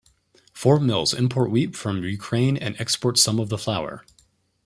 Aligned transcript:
Flour 0.51 0.79
mills 0.79 1.13
import 1.13 1.51
wheat 1.51 1.75
from 1.75 2.03
Ukraine 2.03 2.57
and 2.57 2.75
export 2.79 3.19
some 3.19 3.39
of 3.39 3.49
the 3.49 3.57
flour. 3.59 4.03